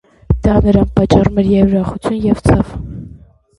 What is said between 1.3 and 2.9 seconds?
է և՛ ուրախություն, և՛ ցավ։